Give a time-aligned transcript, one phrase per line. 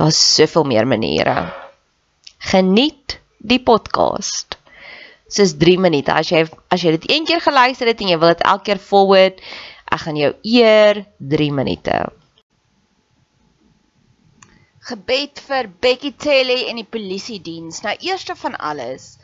[0.00, 1.52] Daar's soveel meer maniere.
[2.50, 4.56] Geniet die podcast.
[5.28, 6.14] Dis 3 minute.
[6.14, 8.80] As jy as jy dit een keer geluister het en jy wil dit elke keer
[8.80, 9.44] forward,
[9.92, 11.02] ek gaan jou eer
[11.34, 11.98] 3 minute.
[14.88, 17.84] Gebed vir Becky Telly en die polisie diens.
[17.84, 19.18] Nou eerste van alles,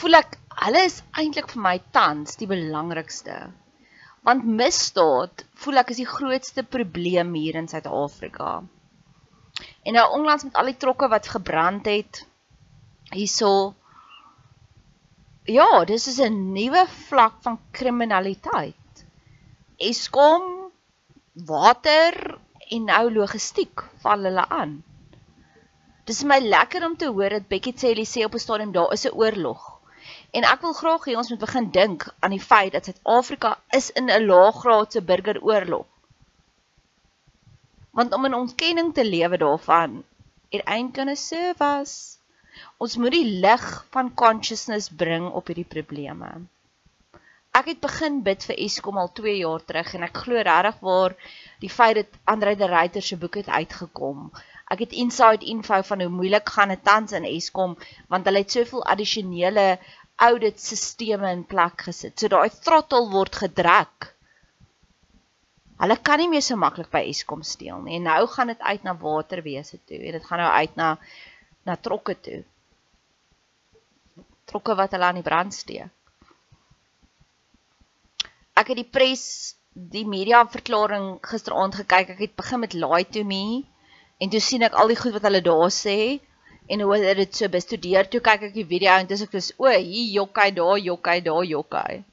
[0.00, 3.42] voel ek hulle is eintlik vir my tans die belangrikste.
[4.24, 8.62] Want misdaad voel ek is die grootste probleem hier in Suid-Afrika.
[9.82, 12.26] En nou onlangs met al die trokke wat gebrand het
[13.10, 13.74] hierso
[15.44, 19.04] Ja, dis is 'n nuwe vlak van kriminaliteit.
[19.76, 20.70] Eskom
[21.32, 22.38] water
[22.68, 24.84] en nou logistiek val hulle aan.
[26.04, 29.06] Dis my lekker om te hoor dat Becky Cele sê op 'n stadium daar is
[29.06, 29.80] 'n oorlog.
[30.30, 33.90] En ek wil graag hê ons moet begin dink aan die feit dat Suid-Afrika is
[33.90, 35.86] in 'n laaggraadse burgeroorlog
[38.00, 40.02] want om in ontkenning te lewe daarvan
[40.50, 41.94] it ain't gonna serve us
[42.84, 46.30] ons moet die lig van consciousness bring op hierdie probleme.
[47.58, 51.14] Ek het begin bid vir Eskom al 2 jaar terug en ek glo regtig waar
[51.64, 54.30] die feit dat Andre de Ruyter se boek het uitgekom.
[54.72, 57.76] Ek het inside info van hoe moeilik gaan dit tans in Eskom
[58.14, 59.66] want hulle het soveel addisionele
[60.28, 62.16] audit sisteme in plek gesit.
[62.18, 64.12] So daai throttle word gedruk
[65.82, 67.96] Hulle kan nie meer so maklik by Eskom steel nie.
[67.98, 70.90] En nou gaan dit uit na waterwese toe en dit gaan nou uit na
[71.66, 72.42] na trokke toe.
[74.50, 75.90] Trokke wat hulle aan die brand steek.
[78.58, 79.24] Ek het die pres
[79.72, 82.14] die media verklaring gisteraand gekyk.
[82.14, 83.64] Ek het begin met lie to me
[84.22, 85.98] en toe sien ek al die goed wat hulle daar sê
[86.70, 88.06] en hoe hulle dit so bestudeer.
[88.06, 91.42] Toe kyk ek die video en dis ek dis o, hier jokkai daar, jokkai daar,
[91.42, 92.04] jokkai.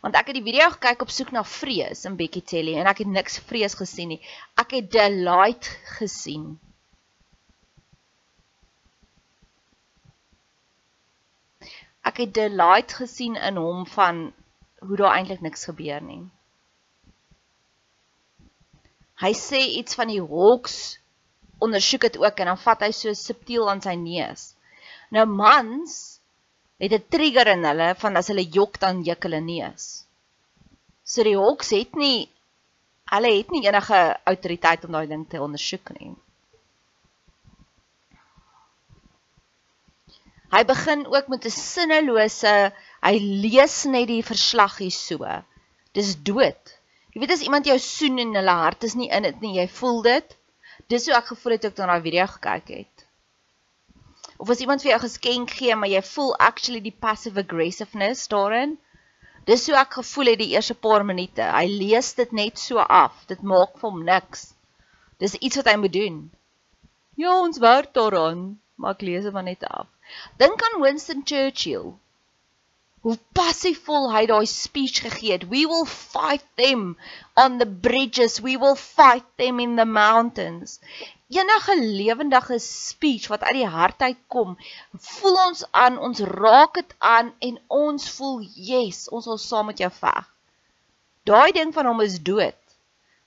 [0.00, 3.02] Want ek het die video gekyk op soek na vrees in Becky Telly en ek
[3.04, 4.20] het niks vrees gesien nie.
[4.60, 5.68] Ek het delight
[5.98, 6.56] gesien.
[12.08, 14.28] Ek het delight gesien in hom van
[14.80, 16.22] hoe daar eintlik niks gebeur nie.
[19.18, 20.98] Hy sê iets van die hawks
[21.58, 24.52] ondersoek dit ook en dan vat hy so subtiel aan sy neus.
[25.10, 26.17] Nou mans
[26.78, 30.06] het 'n trigger in hulle van as hulle jok dan juk hulle neus.
[31.04, 32.28] So die hawks het nie
[33.12, 36.12] hulle het nie enige autoriteit om daai ding te ondersoek nie.
[40.52, 42.72] Hy begin ook met 'n sinnelose,
[43.02, 45.24] hy lees net die verslag hier so.
[45.92, 46.78] Dis dood.
[47.12, 49.68] Jy weet as iemand jou soen en hulle hart is nie in dit nie, jy
[49.68, 50.36] voel dit.
[50.88, 52.97] Dis hoe ek gevoel het toe ek daai video gekyk het.
[54.38, 58.76] Of as iemand vir jou geskenk gee, maar jy voel actually die passive aggressiveness daarin.
[59.50, 61.42] Dis hoe ek gevoel het die eerste paar minute.
[61.42, 63.16] Hy lees dit net so af.
[63.26, 64.52] Dit maak vir hom niks.
[65.18, 66.20] Dis iets wat hy moet doen.
[67.18, 69.90] Ja, ons werk daaraan, maar ek lees dit maar net af.
[70.38, 71.96] Dink aan Winston Churchill.
[73.02, 75.48] Hoe passiefvol hy daai speech gegee het.
[75.50, 76.94] We will fight them
[77.34, 78.38] on the bridges.
[78.44, 80.78] We will fight them in the mountains
[81.28, 84.56] enige lewendige speech wat uit die hart uit kom,
[84.94, 89.78] voel ons aan, ons raak dit aan en ons voel, yes, ons sal saam met
[89.78, 90.28] jou veg.
[91.28, 92.56] Daai ding van hom is dood.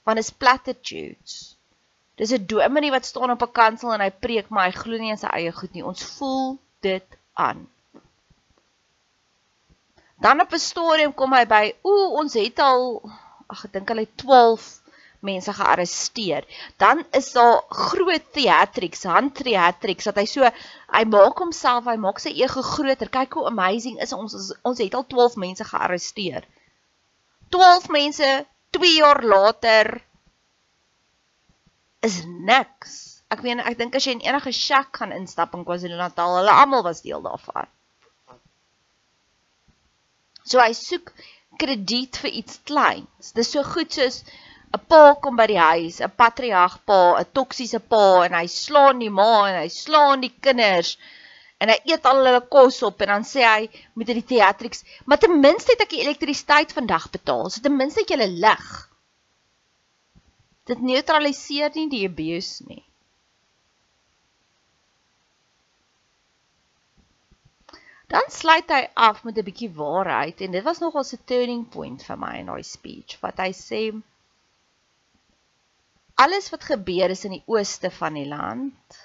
[0.03, 1.55] Van is platitudes.
[2.17, 5.13] Dis 'n dominee wat staan op 'n kansel en hy preek, maar hy glo nie
[5.13, 5.85] in sy eie goed nie.
[5.85, 7.69] Ons voel dit aan.
[10.17, 13.01] Dan op 'n stadium kom hy by, ooh, ons het al
[13.47, 14.80] ag ek dink hulle 12
[15.25, 16.45] mense gearresteer.
[16.81, 20.49] Dan is daar groot theatrics, hand theatrics dat hy so
[20.91, 23.09] hy maak homself, hy maak sy ego groter.
[23.09, 26.47] Kyk hoe amazing is ons ons, ons het al 12 mense gearresteer.
[27.51, 28.31] 12 mense
[28.77, 30.01] 2 jaar later
[32.01, 32.97] is niks.
[33.31, 36.83] Ek meen ek dink as jy in enige shack gaan instap in KwaZulu-Natal, hulle almal
[36.87, 37.69] was deel daarvan.
[40.43, 41.13] So hy soek
[41.61, 43.31] krediet vir iets kleins.
[43.37, 44.23] Dis so goed soos
[44.75, 49.01] 'n pa kom by die huis, 'n patriarg pa, 'n toksiese pa en hy slaan
[49.03, 50.91] die ma en hy slaan die kinders
[51.61, 53.65] en hy eet al hulle kos op en dan sê hy
[53.99, 58.01] met die theatrics, maar ten minste het ek die elektrisiteit vandag betaal, so ten minste
[58.01, 58.69] het jy lig.
[60.71, 62.83] Dit neutraliseer nie die abuse nie.
[68.11, 72.07] Dan sluit hy af met 'n bietjie waarheid en dit was nogal 'n turning point
[72.07, 73.83] vir my in daai speech wat hy sê
[76.21, 78.99] alles wat gebeur is in die ooste van die land.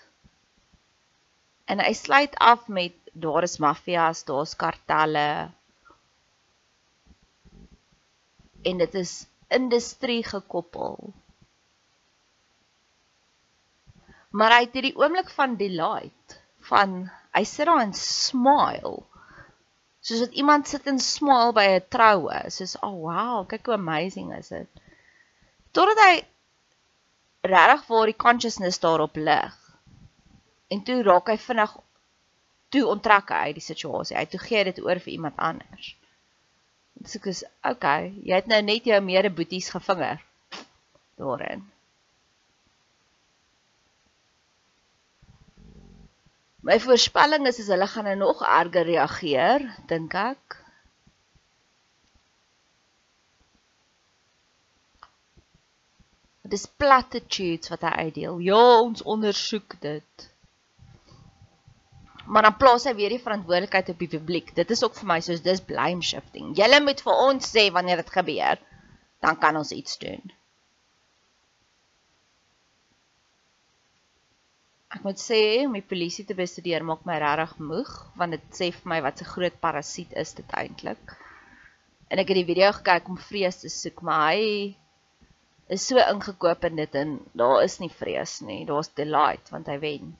[1.66, 5.50] En hy sluit af met daar is maffias, daar's kartelle.
[8.66, 9.14] En dit is
[9.48, 11.12] industrie gekoppel.
[14.36, 16.96] Maar hy het hierdie oomblik van delight van
[17.36, 18.98] hy sit daar en smile.
[20.04, 24.34] Soos dat iemand sit en smile by 'n troue, soos oh wow, kyk hoe amazing
[24.36, 24.82] is dit.
[25.72, 26.14] Totdat hy
[27.50, 29.54] regtig waar die consciousness daarop lig.
[30.72, 31.76] En toe raak hy vinnig
[32.74, 34.16] toe onttrek hy uit die situasie.
[34.18, 35.94] Hy toe gee dit oor vir iemand anders.
[36.96, 40.22] Dis ek is okay, jy het nou net jou mede boeties gevinger
[41.20, 41.64] daarin.
[46.66, 50.56] My voorspelling is as hulle gaan nou nog erger reageer, dink ek.
[56.46, 58.38] Dit is platitudes wat hy uitdeel.
[58.46, 60.26] Ja, ons ondersoek dit.
[62.30, 64.52] Maar dan plaas hy weer die verantwoordelikheid op die publiek.
[64.54, 66.52] Dit is ook vir my soos dis blame shifting.
[66.58, 68.62] Julle moet vir ons sê wanneer dit gebeur,
[69.26, 70.22] dan kan ons iets doen.
[74.94, 78.70] Ek moet sê om die polisie te bestudeer maak my regtig moeg want dit sê
[78.70, 81.18] vir my wat 'n groot parasiet is dit eintlik.
[82.06, 84.76] En ek het die video gekyk om vrees te soek, maar hy
[85.66, 89.78] is so ingekoop in dit en daar is nie vrees nie, daar's delight want hy
[89.82, 90.14] wen.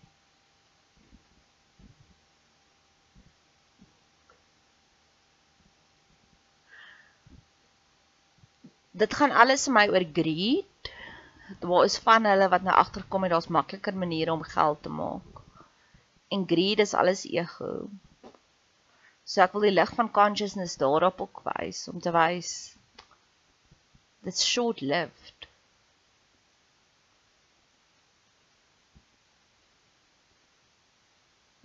[8.97, 10.91] Dit gaan alles vir my oor greed.
[11.63, 15.43] Daar is van hulle wat nou agterkom en daar's makliker maniere om geld te maak.
[16.33, 17.87] En greed is alles ego.
[19.27, 22.51] So ek wil die lig van consciousness daarop ook wys om te wys
[24.27, 25.36] dit's short-lived.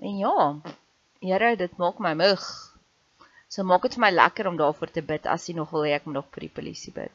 [0.01, 0.37] En ja,
[1.21, 2.45] Here, dit maak my moeg.
[3.51, 5.91] So maak dit vir my lekker om daarvoor te bid as jy nog wil hê
[5.97, 7.13] ek moet nog vir die polisie bid.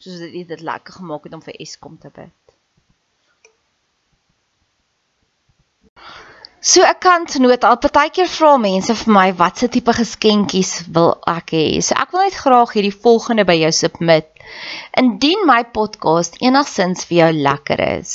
[0.00, 2.54] Soos dit dit lekker gemaak het om vir Eskom te bid.
[6.64, 11.52] So ek kan noot al partykeer vra mense vir my watse tipe geskenkies wil ek
[11.52, 11.66] hê.
[11.84, 14.30] So ek wil net graag hierdie volgende by jou submit.
[14.96, 18.14] Indien my podcast enigsins vir jou lekker is,